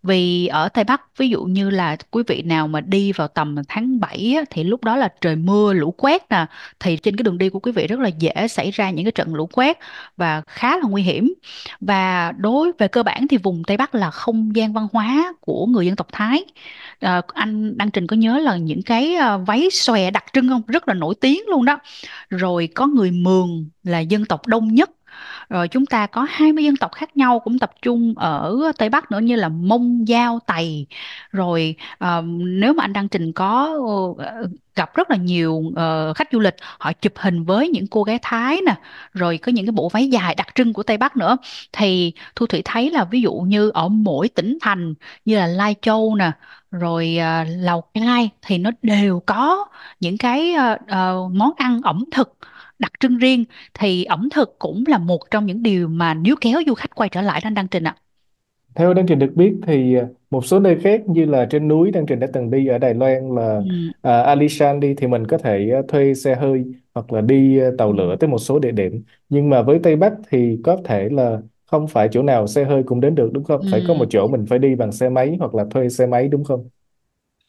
vì 0.04 0.48
ở 0.48 0.69
Tây 0.69 0.84
Bắc 0.84 1.01
ví 1.18 1.30
dụ 1.30 1.44
như 1.44 1.69
là 1.69 1.98
quý 2.12 2.24
vị 2.28 2.42
nào 2.42 2.68
mà 2.68 2.81
đi 2.81 3.12
vào 3.12 3.28
tầm 3.28 3.56
tháng 3.68 4.00
7 4.00 4.34
á, 4.38 4.44
thì 4.50 4.63
lúc 4.63 4.84
đó 4.84 4.96
là 4.96 5.10
trời 5.22 5.36
mưa 5.36 5.74
lũ 5.74 5.94
quét 5.98 6.24
nè 6.30 6.46
thì 6.80 6.98
trên 6.98 7.16
cái 7.18 7.24
đường 7.24 7.38
đi 7.38 7.50
của 7.50 7.60
quý 7.60 7.72
vị 7.72 7.88
rất 7.88 8.00
là 8.00 8.10
dễ 8.10 8.48
xảy 8.48 8.72
ra 8.72 8.90
những 8.90 9.06
cái 9.06 9.12
trận 9.12 9.36
lũ 9.36 9.50
quét 9.54 9.78
và 10.18 10.42
khá 10.48 10.78
là 10.78 10.84
nguy 10.90 11.01
hiểm 11.01 11.34
và 11.81 12.31
đối 12.38 12.72
về 12.78 12.88
cơ 12.88 13.04
bản 13.04 13.28
thì 13.28 13.38
vùng 13.38 13.63
Tây 13.68 13.78
Bắc 13.78 13.96
là 13.96 14.12
không 14.12 14.56
gian 14.56 14.74
văn 14.74 14.88
hóa 14.94 15.34
của 15.42 15.66
người 15.66 15.86
dân 15.86 15.96
tộc 15.96 16.07
Thái 16.12 16.45
À, 17.00 17.22
anh 17.34 17.78
Đăng 17.78 17.92
Trình 17.92 18.07
có 18.07 18.16
nhớ 18.16 18.40
là 18.40 18.57
những 18.57 18.81
cái 18.84 19.16
ờ, 19.16 19.38
váy 19.38 19.69
xòe 19.72 20.12
đặc 20.12 20.25
trưng 20.34 20.50
không? 20.50 20.62
Rất 20.68 20.88
là 20.88 20.94
nổi 20.94 21.16
tiếng 21.22 21.40
luôn 21.48 21.66
đó. 21.66 21.80
Rồi 22.30 22.69
có 22.75 22.88
người 22.88 23.12
Mường 23.12 23.66
là 23.84 24.00
dân 24.00 24.25
tộc 24.25 24.48
đông 24.48 24.74
nhất. 24.75 24.92
Rồi 25.50 25.68
chúng 25.68 25.86
ta 25.86 26.07
có 26.07 26.27
20 26.30 26.63
dân 26.63 26.75
tộc 26.75 26.92
khác 26.94 27.18
nhau 27.18 27.39
cũng 27.39 27.60
tập 27.60 27.71
trung 27.81 28.13
ở 28.18 28.57
Tây 28.77 28.89
Bắc 28.89 29.12
nữa 29.12 29.19
như 29.19 29.36
là 29.36 29.50
Mông, 29.50 30.06
Dao, 30.07 30.39
Tày. 30.45 30.86
Rồi 31.31 31.75
uh, 32.04 32.24
nếu 32.39 32.74
mà 32.74 32.83
anh 32.83 32.94
Đăng 32.94 33.07
Trình 33.10 33.31
có 33.31 33.77
uh, 33.77 34.18
gặp 34.75 34.95
rất 34.95 35.12
là 35.12 35.18
nhiều 35.18 35.54
uh, 35.54 36.16
khách 36.16 36.27
du 36.31 36.39
lịch 36.39 36.56
họ 36.80 36.94
chụp 36.94 37.13
hình 37.16 37.44
với 37.44 37.69
những 37.69 37.88
cô 37.88 38.04
gái 38.04 38.19
Thái 38.21 38.62
nè, 38.66 38.75
rồi 39.13 39.38
có 39.38 39.51
những 39.51 39.66
cái 39.66 39.71
bộ 39.71 39.89
váy 39.89 40.07
dài 40.10 40.36
đặc 40.36 40.48
trưng 40.56 40.74
của 40.74 40.83
Tây 40.83 40.98
Bắc 40.98 41.18
nữa 41.18 41.38
thì 41.74 42.13
Thu 42.36 42.45
Thủy 42.45 42.62
thấy 42.66 42.92
là 42.92 43.04
ví 43.06 43.21
dụ 43.21 43.33
như 43.33 43.69
ở 43.69 43.88
mỗi 43.88 44.30
tỉnh 44.30 44.57
thành 44.62 44.94
như 45.25 45.38
là 45.38 45.48
Lai 45.48 45.75
Châu 45.81 46.16
nè 46.16 46.31
rồi 46.71 47.18
uh, 47.18 47.48
Lào 47.50 47.81
Cai 47.94 48.30
thì 48.42 48.57
nó 48.57 48.71
đều 48.81 49.21
có 49.25 49.66
những 50.00 50.18
cái 50.18 50.56
uh, 50.74 50.81
uh, 50.81 51.31
món 51.33 51.51
ăn 51.57 51.81
ẩm 51.83 52.06
thực 52.12 52.38
đặc 52.80 52.92
trưng 53.00 53.18
riêng 53.18 53.46
thì 53.74 54.04
ẩm 54.04 54.30
thực 54.34 54.56
cũng 54.60 54.84
là 54.88 54.98
một 54.98 55.20
trong 55.31 55.46
những 55.46 55.64
điều 55.64 55.88
mà 55.88 56.14
níu 56.14 56.36
kéo 56.42 56.60
du 56.68 56.74
khách 56.74 56.96
quay 56.96 57.10
trở 57.10 57.22
lại 57.22 57.42
Đan 57.44 57.54
Đăng 57.54 57.68
Trình 57.68 57.84
ạ. 57.84 57.96
Theo 58.76 58.94
Đăng 58.94 59.06
Trình 59.08 59.20
được 59.20 59.31
biết 59.36 59.54
thì 59.68 59.96
à, 59.96 60.08
một 60.30 60.46
số 60.46 60.60
nơi 60.60 60.78
khác 60.84 61.02
như 61.08 61.26
là 61.26 61.48
trên 61.52 61.68
núi 61.68 61.92
Đăng 61.92 62.06
Trình 62.06 62.20
đã 62.20 62.28
từng 62.34 62.52
đi 62.52 62.68
ở 62.68 62.78
Đài 62.78 62.94
Loan 62.94 63.36
là 63.36 63.62
Ừ. 63.62 63.92
à, 64.02 64.22
Alishan 64.22 64.80
đi 64.80 64.94
thì 64.98 65.08
mình 65.08 65.28
có 65.28 65.38
thể 65.38 65.70
à, 65.74 65.81
thuê 65.88 66.14
xe 66.14 66.36
hơi 66.36 66.64
hoặc 66.94 67.14
là 67.14 67.22
đi 67.22 67.60
à, 67.60 67.70
tàu 67.78 67.94
lửa 67.94 68.16
tới 68.20 68.30
một 68.30 68.38
số 68.38 68.60
địa 68.60 68.72
điểm. 68.72 69.04
Nhưng 69.30 69.50
mà 69.50 69.62
với 69.62 69.80
Tây 69.84 69.96
Bắc 69.96 70.14
thì 70.30 70.60
có 70.64 70.78
thể 70.86 71.10
là 71.12 71.42
không 71.66 71.88
phải 71.88 72.08
chỗ 72.12 72.24
nào 72.24 72.48
xe 72.48 72.64
hơi 72.64 72.84
cũng 72.86 73.00
đến 73.02 73.16
được 73.16 73.30
đúng 73.34 73.44
không? 73.44 73.66
Phải 73.72 73.81
có 73.81 73.94
một 73.94 74.06
Ừ. 74.06 74.10
chỗ 74.10 74.28
mình 74.28 74.46
phải 74.50 74.60
đi 74.60 74.76
bằng 74.76 74.92
xe 74.92 75.10
máy 75.10 75.36
hoặc 75.40 75.56
là 75.56 75.66
thuê 75.72 75.90
xe 75.90 76.06
máy 76.08 76.28
đúng 76.28 76.44
không? 76.44 76.70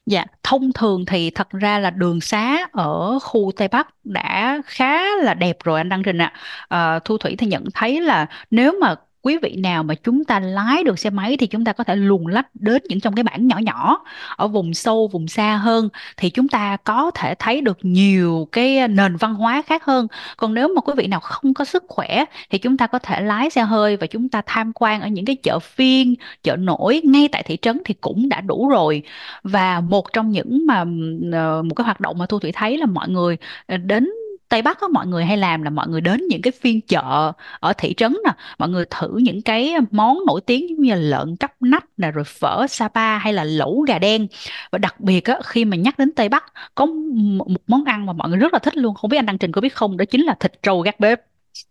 Dạ, 0.07 0.25
thông 0.43 0.73
thường 0.73 1.05
thì 1.07 1.31
thật 1.31 1.51
ra 1.51 1.79
là 1.79 1.91
đường 1.91 2.21
xá 2.21 2.59
ở 2.73 3.19
khu 3.19 3.53
Tây 3.57 3.69
Bắc 3.69 3.89
đã 4.05 4.59
khá 4.67 5.01
là 5.23 5.35
đẹp 5.35 5.57
rồi 5.65 5.81
anh 5.81 5.89
Đăng 5.89 6.03
Trình 6.03 6.19
ạ. 6.19 6.33
À. 6.69 6.99
Thu 7.05 7.19
Thủy 7.19 7.37
thì 7.39 7.47
nhận 7.47 7.65
thấy 7.75 8.01
là 8.01 8.27
nếu 8.51 8.73
mà 8.81 8.95
quý 9.23 9.39
vị 9.43 9.57
nào 9.57 9.83
mà 9.83 9.95
chúng 9.95 10.25
ta 10.25 10.41
lái 10.41 10.85
được 10.85 10.99
xe 10.99 11.11
máy 11.11 11.37
thì 11.37 11.47
chúng 11.47 11.65
ta 11.65 11.73
có 11.73 11.85
thể 11.85 11.97
luồn 11.97 12.25
lách 12.33 12.47
đến 12.55 12.83
những 12.89 13.01
trong 13.01 13.15
cái 13.15 13.23
bản 13.23 13.49
nhỏ 13.49 13.59
nhỏ 13.59 14.05
ở 14.37 14.49
vùng 14.49 14.75
sâu, 14.75 15.09
vùng 15.13 15.29
xa 15.29 15.57
hơn 15.57 15.89
thì 16.17 16.31
chúng 16.31 16.49
ta 16.49 16.77
có 16.77 17.11
thể 17.15 17.35
thấy 17.39 17.61
được 17.61 17.79
nhiều 17.83 18.49
cái 18.53 18.89
nền 18.89 19.17
văn 19.17 19.35
hóa 19.35 19.63
khác 19.67 19.85
hơn. 19.85 20.07
Còn 20.37 20.55
nếu 20.55 20.69
mà 20.75 20.81
quý 20.81 20.93
vị 20.97 21.07
nào 21.07 21.21
không 21.21 21.55
có 21.55 21.65
sức 21.65 21.85
khỏe 21.89 22.25
thì 22.51 22.59
chúng 22.59 22.77
ta 22.77 22.87
có 22.87 22.99
thể 22.99 23.21
lái 23.21 23.51
xe 23.51 23.63
hơi 23.63 23.97
và 23.97 24.07
chúng 24.07 24.29
ta 24.29 24.43
tham 24.47 24.73
quan 24.75 25.01
ở 25.01 25.09
những 25.09 25.25
cái 25.25 25.37
chợ 25.37 25.59
phiên, 25.59 26.15
chợ 26.43 26.57
nổi 26.57 27.01
ngay 27.05 27.29
tại 27.33 27.43
thị 27.43 27.57
trấn 27.63 27.83
thì 27.85 27.95
cũng 28.01 28.29
đã 28.29 28.41
đủ 28.41 28.69
rồi 28.69 29.03
và 29.43 29.81
một 29.81 30.13
trong 30.13 30.31
những 30.31 30.67
mà 30.67 30.85
ờ, 31.33 31.63
một 31.63 31.75
cái 31.75 31.85
hoạt 31.85 32.01
động 32.01 32.19
mà 32.19 32.27
Thu 32.27 32.39
Thủy 32.39 32.53
thấy 32.53 32.79
là 32.79 32.87
mọi 32.87 33.09
người 33.09 33.37
ờ, 33.67 33.77
đến 33.77 34.09
Tây 34.51 34.63
Bắc 34.63 34.81
á, 34.81 34.89
mọi 34.93 35.07
người 35.07 35.25
hay 35.25 35.37
làm 35.37 35.63
là 35.63 35.71
mọi 35.71 35.89
người 35.89 36.01
đến 36.01 36.21
những 36.29 36.43
cái 36.43 36.53
phiên 36.61 36.81
chợ 36.81 37.33
ở 37.61 37.73
thị 37.79 37.95
trấn 37.95 38.17
nè, 38.25 38.33
mọi 38.59 38.69
người 38.69 38.85
thử 38.91 39.17
những 39.17 39.43
cái 39.43 39.75
món 39.91 40.19
nổi 40.27 40.41
tiếng 40.47 40.69
giống 40.71 40.81
như 40.81 40.91
là 40.95 40.97
lợn 40.97 41.37
cắp 41.37 41.63
nách 41.63 41.85
nè, 41.97 42.11
rồi 42.11 42.25
phở 42.25 42.67
Sapa 42.69 43.19
hay 43.19 43.33
là 43.33 43.45
lẩu 43.45 43.85
gà 43.89 43.99
đen. 43.99 44.27
Và 44.73 44.79
đặc 44.79 45.01
biệt 45.01 45.25
á, 45.25 45.39
khi 45.45 45.65
mà 45.65 45.77
nhắc 45.77 45.99
đến 45.99 46.13
Tây 46.17 46.29
Bắc 46.29 46.45
có 46.75 46.87
một 46.87 47.47
món 47.67 47.85
ăn 47.85 48.07
mà 48.07 48.13
mọi 48.13 48.29
người 48.29 48.39
rất 48.39 48.53
là 48.53 48.59
thích 48.59 48.77
luôn, 48.77 48.95
không 48.95 49.11
biết 49.11 49.19
anh 49.19 49.27
Đăng 49.27 49.39
Trình 49.39 49.53
có 49.53 49.61
biết 49.61 49.75
không, 49.75 49.97
đó 49.97 50.05
chính 50.05 50.25
là 50.25 50.35
thịt 50.41 50.63
trâu 50.63 50.81
gác 50.81 51.01
bếp. 51.01 51.21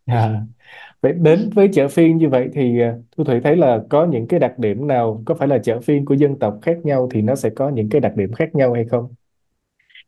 À, 0.06 0.42
vậy 1.02 1.14
đến 1.14 1.50
với 1.56 1.70
chợ 1.74 1.88
phiên 1.88 2.18
như 2.18 2.30
vậy 2.30 2.50
thì 2.54 2.82
à, 2.82 2.94
Thu 3.18 3.24
Thủy 3.24 3.40
thấy 3.44 3.56
là 3.58 3.80
có 3.90 4.06
những 4.06 4.28
cái 4.28 4.40
đặc 4.40 4.60
điểm 4.60 4.88
nào 4.88 5.24
có 5.26 5.36
phải 5.36 5.48
là 5.48 5.58
chợ 5.64 5.80
phiên 5.82 6.06
của 6.06 6.14
dân 6.14 6.40
tộc 6.40 6.60
khác 6.62 6.78
nhau 6.84 7.10
thì 7.12 7.22
nó 7.22 7.36
sẽ 7.36 7.50
có 7.50 7.70
những 7.70 7.90
cái 7.90 8.02
đặc 8.02 8.16
điểm 8.16 8.34
khác 8.34 8.56
nhau 8.56 8.74
hay 8.74 8.86
không? 8.86 9.14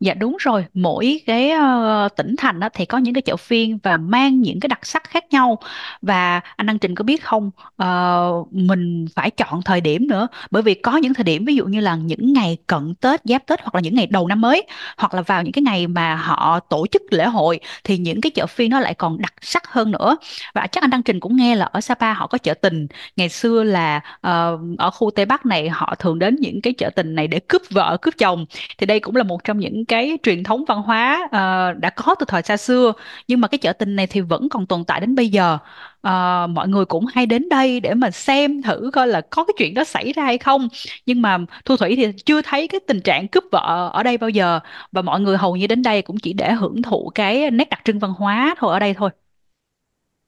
Dạ 0.01 0.13
đúng 0.13 0.37
rồi, 0.39 0.65
mỗi 0.73 1.21
cái 1.25 1.49
ờ, 1.51 2.09
tỉnh 2.17 2.35
thành 2.37 2.59
á, 2.59 2.69
thì 2.73 2.85
có 2.85 2.97
những 2.97 3.13
cái 3.13 3.21
chợ 3.21 3.35
phiên 3.37 3.77
và 3.83 3.97
mang 3.97 4.41
những 4.41 4.59
cái 4.59 4.67
đặc 4.67 4.85
sắc 4.85 5.03
khác 5.09 5.25
nhau. 5.31 5.59
Và 6.01 6.41
anh 6.55 6.67
Đăng 6.67 6.79
Trình 6.79 6.95
có 6.95 7.03
biết 7.03 7.23
không? 7.23 7.51
Ờ, 7.75 8.31
mình 8.51 9.05
phải 9.15 9.29
chọn 9.31 9.61
thời 9.65 9.81
điểm 9.81 10.07
nữa. 10.07 10.27
Bởi 10.51 10.63
vì 10.63 10.73
có 10.73 10.97
những 10.97 11.13
thời 11.13 11.23
điểm 11.23 11.45
ví 11.45 11.55
dụ 11.55 11.65
như 11.65 11.79
là 11.79 11.95
những 11.95 12.33
ngày 12.33 12.57
cận 12.67 12.95
Tết, 13.01 13.21
Giáp 13.23 13.45
Tết 13.47 13.61
hoặc 13.61 13.75
là 13.75 13.81
những 13.81 13.95
ngày 13.95 14.07
đầu 14.07 14.27
năm 14.27 14.41
mới 14.41 14.63
hoặc 14.97 15.13
là 15.13 15.21
vào 15.21 15.43
những 15.43 15.51
cái 15.51 15.61
ngày 15.63 15.87
mà 15.87 16.15
họ 16.15 16.59
tổ 16.59 16.85
chức 16.91 17.01
lễ 17.11 17.25
hội 17.25 17.59
thì 17.83 17.97
những 17.97 18.21
cái 18.21 18.31
chợ 18.31 18.45
phiên 18.47 18.69
nó 18.69 18.79
lại 18.79 18.93
còn 18.93 19.21
đặc 19.21 19.33
sắc 19.41 19.67
hơn 19.67 19.91
nữa. 19.91 20.17
Và 20.53 20.67
chắc 20.67 20.83
anh 20.83 20.89
Đăng 20.89 21.03
Trình 21.03 21.19
cũng 21.19 21.35
nghe 21.35 21.55
là 21.55 21.65
ở 21.65 21.81
Sapa 21.81 22.13
họ 22.13 22.27
có 22.27 22.37
chợ 22.37 22.53
tình. 22.53 22.87
Ngày 23.15 23.29
xưa 23.29 23.63
là 23.63 24.01
ờ, 24.21 24.57
ở 24.77 24.91
khu 24.91 25.11
Tây 25.11 25.25
Bắc 25.25 25.45
này 25.45 25.69
họ 25.69 25.95
thường 25.99 26.19
đến 26.19 26.35
những 26.39 26.61
cái 26.61 26.73
chợ 26.73 26.89
tình 26.95 27.15
này 27.15 27.27
để 27.27 27.39
cướp 27.47 27.61
vợ 27.69 27.97
cướp 28.01 28.13
chồng. 28.17 28.45
Thì 28.77 28.85
đây 28.85 28.99
cũng 28.99 29.15
là 29.15 29.23
một 29.23 29.43
trong 29.43 29.59
những 29.59 29.85
cái 29.91 30.17
truyền 30.23 30.43
thống 30.43 30.65
văn 30.67 30.81
hóa 30.81 31.27
ờ, 31.31 31.73
đã 31.73 31.89
có 31.89 32.15
từ 32.19 32.25
thời 32.29 32.41
xa 32.43 32.57
xưa 32.57 32.93
nhưng 33.27 33.41
mà 33.41 33.47
cái 33.47 33.57
chợ 33.57 33.73
tình 33.73 33.95
này 33.95 34.07
thì 34.07 34.21
vẫn 34.21 34.49
còn 34.49 34.65
tồn 34.65 34.85
tại 34.85 34.99
đến 34.99 35.15
bây 35.15 35.29
giờ. 35.29 35.57
Ờ, 36.01 36.47
mọi 36.49 36.67
người 36.67 36.85
cũng 36.85 37.05
hay 37.05 37.25
đến 37.25 37.49
đây 37.49 37.79
để 37.79 37.93
mà 37.93 38.11
xem 38.11 38.61
thử 38.61 38.89
coi 38.93 39.07
là 39.07 39.21
có 39.21 39.43
cái 39.45 39.53
chuyện 39.57 39.73
đó 39.73 39.83
xảy 39.83 40.13
ra 40.13 40.23
hay 40.23 40.37
không. 40.37 40.67
Nhưng 41.05 41.21
mà 41.21 41.37
Thu 41.65 41.77
Thủy 41.77 41.95
thì 41.95 42.07
chưa 42.25 42.41
thấy 42.41 42.67
cái 42.67 42.79
tình 42.87 43.01
trạng 43.01 43.27
cướp 43.27 43.43
vợ 43.51 43.89
ở 43.93 44.03
đây 44.03 44.17
bao 44.17 44.29
giờ 44.29 44.59
và 44.91 45.01
mọi 45.01 45.19
người 45.21 45.37
hầu 45.37 45.55
như 45.55 45.67
đến 45.67 45.81
đây 45.83 46.01
cũng 46.01 46.17
chỉ 46.19 46.33
để 46.33 46.53
hưởng 46.53 46.81
thụ 46.81 47.11
cái 47.15 47.51
nét 47.51 47.69
đặc 47.69 47.79
trưng 47.85 47.99
văn 47.99 48.13
hóa 48.17 48.55
thôi 48.59 48.73
ở 48.73 48.79
đây 48.79 48.93
thôi. 48.93 49.09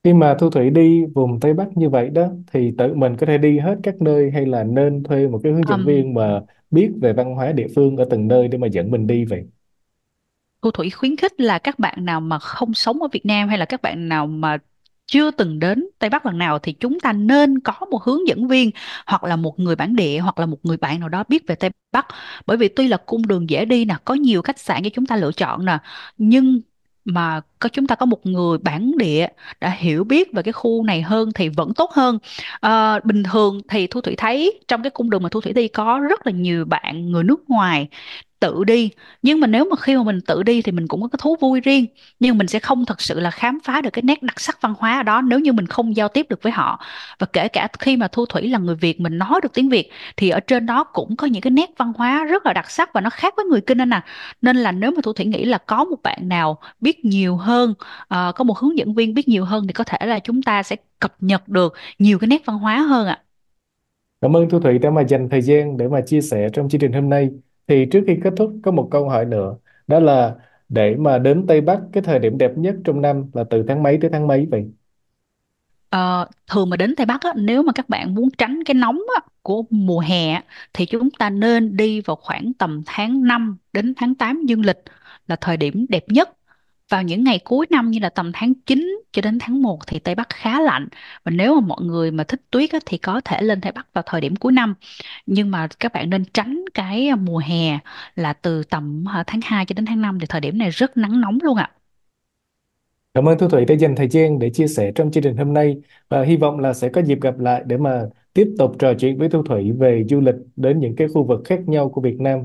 Khi 0.03 0.13
mà 0.13 0.35
Thu 0.39 0.49
Thủy 0.49 0.69
đi 0.69 1.05
vùng 1.15 1.39
Tây 1.39 1.53
Bắc 1.53 1.77
như 1.77 1.89
vậy 1.89 2.09
đó 2.09 2.27
thì 2.53 2.71
tự 2.77 2.93
mình 2.95 3.17
có 3.17 3.25
thể 3.25 3.37
đi 3.37 3.59
hết 3.59 3.75
các 3.83 4.01
nơi 4.01 4.31
hay 4.31 4.45
là 4.45 4.63
nên 4.63 5.03
thuê 5.03 5.27
một 5.27 5.39
cái 5.43 5.51
hướng 5.53 5.67
dẫn 5.67 5.83
Ừm, 5.83 5.85
viên 5.85 6.13
mà 6.13 6.41
biết 6.71 6.91
về 7.01 7.13
văn 7.13 7.35
hóa 7.35 7.51
địa 7.51 7.67
phương 7.75 7.97
ở 7.97 8.05
từng 8.09 8.27
nơi 8.27 8.47
để 8.47 8.57
mà 8.57 8.67
dẫn 8.67 8.91
mình 8.91 9.07
đi 9.07 9.25
vậy? 9.25 9.43
Thu 10.61 10.71
Thủy 10.71 10.89
khuyến 10.89 11.15
khích 11.17 11.39
là 11.41 11.59
các 11.59 11.79
bạn 11.79 12.05
nào 12.05 12.21
mà 12.21 12.39
không 12.39 12.73
sống 12.73 13.01
ở 13.01 13.07
Việt 13.11 13.25
Nam 13.25 13.49
hay 13.49 13.57
là 13.57 13.65
các 13.65 13.81
bạn 13.81 14.09
nào 14.09 14.27
mà 14.27 14.57
chưa 15.05 15.31
từng 15.31 15.59
đến 15.59 15.87
Tây 15.99 16.09
Bắc 16.09 16.25
lần 16.25 16.37
nào 16.37 16.59
thì 16.59 16.73
chúng 16.73 16.99
ta 16.99 17.13
nên 17.13 17.59
có 17.59 17.73
một 17.91 18.03
hướng 18.03 18.27
dẫn 18.27 18.47
viên 18.47 18.71
hoặc 19.07 19.23
là 19.23 19.35
một 19.35 19.59
người 19.59 19.75
bản 19.75 19.95
địa 19.95 20.19
hoặc 20.19 20.39
là 20.39 20.45
một 20.45 20.57
người 20.63 20.77
bạn 20.77 20.99
nào 20.99 21.09
đó 21.09 21.23
biết 21.29 21.43
về 21.47 21.55
Tây 21.55 21.69
Bắc. 21.91 22.07
Bởi 22.45 22.57
vì 22.57 22.67
tuy 22.67 22.87
là 22.87 22.97
cung 22.97 23.27
đường 23.27 23.49
dễ 23.49 23.65
đi 23.65 23.85
nè, 23.85 23.95
có 24.05 24.13
nhiều 24.13 24.41
khách 24.41 24.59
sạn 24.59 24.83
cho 24.83 24.89
chúng 24.93 25.05
ta 25.05 25.15
lựa 25.15 25.31
chọn 25.31 25.65
nè, 25.65 25.77
nhưng 26.17 26.61
mà 27.05 27.41
có 27.59 27.69
chúng 27.69 27.87
ta 27.87 27.95
có 27.95 28.05
một 28.05 28.25
người 28.25 28.57
bản 28.57 28.91
địa 28.97 29.27
đã 29.61 29.69
hiểu 29.69 30.03
biết 30.03 30.33
về 30.33 30.43
cái 30.43 30.51
khu 30.53 30.83
này 30.83 31.01
hơn 31.01 31.29
thì 31.35 31.49
vẫn 31.49 31.73
tốt 31.75 31.91
hơn. 31.93 32.17
à, 32.61 32.99
bình 33.03 33.23
thường 33.23 33.61
thì 33.69 33.87
Thu 33.87 34.01
Thủy 34.01 34.15
thấy 34.17 34.59
trong 34.67 34.83
cái 34.83 34.89
cung 34.89 35.09
đường 35.09 35.23
mà 35.23 35.29
Thu 35.29 35.41
Thủy 35.41 35.53
đi 35.53 35.67
có 35.67 35.99
rất 36.09 36.27
là 36.27 36.31
nhiều 36.31 36.65
bạn 36.65 37.11
người 37.11 37.23
nước 37.23 37.39
ngoài 37.49 37.87
tự 38.43 38.63
đi. 38.63 38.89
Nhưng 39.21 39.39
mà 39.39 39.47
nếu 39.47 39.65
mà 39.65 39.75
khi 39.75 39.95
mà 39.97 40.03
mình 40.03 40.21
tự 40.21 40.43
đi 40.43 40.61
thì 40.61 40.71
mình 40.71 40.87
cũng 40.87 41.01
có 41.01 41.07
cái 41.07 41.19
thú 41.21 41.35
vui 41.41 41.61
riêng. 41.61 41.85
Nhưng 42.19 42.37
mình 42.37 42.47
sẽ 42.47 42.59
không 42.59 42.85
thật 42.85 43.01
sự 43.01 43.19
là 43.19 43.31
khám 43.31 43.59
phá 43.63 43.81
được 43.81 43.89
cái 43.93 44.03
nét 44.03 44.23
đặc 44.23 44.39
sắc 44.39 44.61
văn 44.61 44.73
hóa 44.79 44.97
ở 44.99 45.03
đó 45.03 45.21
nếu 45.21 45.39
như 45.39 45.53
mình 45.53 45.67
không 45.67 45.95
giao 45.95 46.07
tiếp 46.07 46.25
được 46.29 46.43
với 46.43 46.51
họ. 46.51 46.79
Và 47.19 47.27
kể 47.33 47.47
cả 47.47 47.67
khi 47.79 47.97
mà 47.97 48.07
Thu 48.07 48.25
Thủy 48.25 48.49
là 48.49 48.57
người 48.59 48.75
Việt 48.75 48.99
mình 49.01 49.17
nói 49.17 49.39
được 49.43 49.53
tiếng 49.53 49.69
Việt 49.69 49.91
thì 50.17 50.29
ở 50.29 50.39
trên 50.39 50.65
đó 50.65 50.83
cũng 50.83 51.15
có 51.15 51.27
những 51.27 51.41
cái 51.41 51.51
nét 51.51 51.69
văn 51.77 51.93
hóa 51.97 52.25
rất 52.25 52.45
là 52.45 52.53
đặc 52.53 52.71
sắc 52.71 52.93
và 52.93 53.01
nó 53.01 53.09
khác 53.09 53.33
với 53.37 53.45
người 53.45 53.61
Kinh 53.61 53.77
anh 53.81 53.93
à. 53.93 54.05
Nên 54.41 54.57
là 54.57 54.71
nếu 54.71 54.91
mà 54.91 55.01
Thu 55.03 55.13
Thủy 55.13 55.25
nghĩ 55.25 55.45
là 55.45 55.57
có 55.57 55.83
một 55.83 55.97
bạn 56.03 56.29
nào 56.29 56.59
biết 56.79 57.05
nhiều 57.05 57.37
hơn 57.37 57.73
ờ, 58.07 58.31
có 58.35 58.43
một 58.43 58.57
hướng 58.57 58.77
dẫn 58.77 58.93
viên 58.93 59.13
biết 59.13 59.27
nhiều 59.27 59.45
hơn 59.45 59.67
thì 59.67 59.73
có 59.73 59.83
thể 59.83 60.07
là 60.07 60.19
chúng 60.19 60.41
ta 60.41 60.63
sẽ 60.63 60.75
cập 60.99 61.15
nhật 61.19 61.47
được 61.47 61.73
nhiều 61.99 62.19
cái 62.19 62.27
nét 62.27 62.41
văn 62.45 62.57
hóa 62.59 62.77
hơn 62.77 63.07
ạ. 63.07 63.19
Cảm 64.21 64.35
ơn 64.35 64.49
Thu 64.49 64.59
Thủy 64.59 64.79
đã 64.79 64.89
mà 64.89 65.01
dành 65.01 65.29
thời 65.29 65.41
gian 65.41 65.77
để 65.77 65.87
mà 65.87 66.01
chia 66.01 66.21
sẻ 66.21 66.49
trong 66.53 66.69
chương 66.69 66.81
trình 66.81 66.93
hôm 66.93 67.09
nay. 67.09 67.29
Thì 67.67 67.85
trước 67.91 68.03
khi 68.07 68.17
kết 68.23 68.33
thúc 68.37 68.53
có 68.63 68.71
một 68.71 68.87
câu 68.91 69.09
hỏi 69.09 69.25
nữa, 69.25 69.57
đó 69.87 69.99
là 69.99 70.35
để 70.69 70.95
mà 70.99 71.17
đến 71.19 71.45
Tây 71.47 71.61
Bắc 71.61 71.79
cái 71.93 72.03
thời 72.03 72.19
điểm 72.19 72.37
đẹp 72.37 72.51
nhất 72.57 72.75
trong 72.85 73.01
năm 73.01 73.29
là 73.33 73.43
từ 73.49 73.63
tháng 73.67 73.83
mấy 73.83 73.97
tới 74.01 74.09
tháng 74.13 74.27
mấy 74.27 74.47
vậy? 74.51 74.71
Ờ, 75.89 76.27
thường 76.47 76.69
mà 76.69 76.77
đến 76.77 76.95
Tây 76.97 77.05
Bắc 77.05 77.21
á, 77.21 77.33
nếu 77.35 77.63
mà 77.63 77.71
các 77.75 77.89
bạn 77.89 78.15
muốn 78.15 78.29
tránh 78.37 78.63
cái 78.65 78.73
nóng 78.75 78.99
á, 79.15 79.21
của 79.41 79.63
mùa 79.69 79.99
hè 79.99 80.29
á, 80.31 80.43
thì 80.73 80.85
chúng 80.85 81.09
ta 81.11 81.29
nên 81.29 81.77
đi 81.77 82.01
vào 82.01 82.15
khoảng 82.15 82.51
tầm 82.59 82.81
tháng 82.85 83.23
5 83.23 83.57
đến 83.73 83.93
tháng 83.97 84.15
8 84.15 84.45
dương 84.45 84.65
lịch 84.65 84.77
là 85.27 85.35
thời 85.35 85.57
điểm 85.57 85.85
đẹp 85.89 86.03
nhất. 86.07 86.29
Vào 86.93 87.03
những 87.03 87.23
ngày 87.23 87.39
cuối 87.43 87.65
năm 87.69 87.91
như 87.91 87.99
là 87.99 88.09
tầm 88.09 88.31
tháng 88.33 88.53
9 88.65 89.01
cho 89.11 89.21
đến 89.21 89.37
tháng 89.41 89.61
một 89.61 89.79
thì 89.87 89.99
Tây 89.99 90.15
Bắc 90.15 90.29
khá 90.29 90.61
lạnh. 90.61 90.87
Và 91.23 91.31
nếu 91.31 91.55
mà 91.55 91.67
mọi 91.67 91.81
người 91.81 92.11
mà 92.11 92.23
thích 92.23 92.41
tuyết 92.51 92.71
á, 92.71 92.79
thì 92.85 92.97
có 92.97 93.21
thể 93.25 93.41
lên 93.41 93.61
Tây 93.61 93.71
Bắc 93.71 93.87
vào 93.93 94.03
thời 94.07 94.21
điểm 94.21 94.35
cuối 94.35 94.51
năm. 94.51 94.75
Nhưng 95.25 95.51
mà 95.51 95.67
các 95.79 95.93
bạn 95.93 96.09
nên 96.09 96.25
tránh 96.33 96.65
cái 96.73 97.07
à, 97.07 97.15
mùa 97.15 97.37
hè 97.37 97.79
là 98.15 98.33
từ 98.33 98.63
tầm 98.63 99.05
à, 99.13 99.23
tháng 99.27 99.39
2 99.43 99.65
cho 99.65 99.73
đến 99.73 99.85
tháng 99.85 100.01
5 100.01 100.19
thì 100.19 100.25
thời 100.29 100.41
điểm 100.41 100.57
này 100.57 100.69
rất 100.69 100.97
nắng 100.97 101.21
nóng 101.21 101.37
luôn 101.43 101.57
ạ. 101.57 101.71
Cảm 103.13 103.27
ơn 103.27 103.37
Thu 103.37 103.49
Thủy 103.49 103.65
đã 103.65 103.75
dành 103.75 103.95
thời 103.95 104.07
gian 104.07 104.39
để 104.39 104.49
chia 104.49 104.67
sẻ 104.67 104.91
trong 104.95 105.11
chương 105.11 105.23
trình 105.23 105.37
hôm 105.37 105.53
nay 105.53 105.81
và 106.09 106.23
hy 106.23 106.35
vọng 106.35 106.59
là 106.59 106.73
sẽ 106.73 106.89
có 106.89 107.01
dịp 107.01 107.21
gặp 107.21 107.39
lại 107.39 107.63
để 107.65 107.77
mà 107.77 108.03
tiếp 108.33 108.47
tục 108.57 108.71
trò 108.79 108.93
chuyện 108.99 109.17
với 109.17 109.29
Thu 109.29 109.43
Thủy 109.43 109.71
về 109.71 110.05
du 110.09 110.19
lịch 110.19 110.35
đến 110.55 110.79
những 110.79 110.95
cái 110.95 111.07
khu 111.07 111.23
vực 111.23 111.41
khác 111.45 111.59
nhau 111.67 111.89
của 111.89 112.01
Việt 112.01 112.19
Nam. 112.19 112.39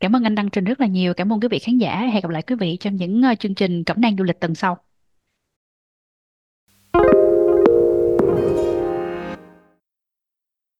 Cảm 0.00 0.16
ơn 0.16 0.24
anh 0.24 0.34
Đăng 0.34 0.50
Trình 0.50 0.64
rất 0.64 0.80
là 0.80 0.86
nhiều. 0.86 1.14
Cảm 1.14 1.32
ơn 1.32 1.40
quý 1.40 1.48
vị 1.50 1.58
khán 1.58 1.78
giả. 1.78 2.00
Hẹn 2.12 2.22
gặp 2.22 2.28
lại 2.30 2.42
quý 2.42 2.54
vị 2.60 2.76
trong 2.80 2.96
những 2.96 3.22
ờ, 3.22 3.34
chương 3.34 3.54
trình 3.54 3.84
cẩm 3.84 4.00
nang 4.00 4.16
du 4.16 4.24
lịch 4.24 4.40
tuần 4.40 4.54
sau. 4.54 4.78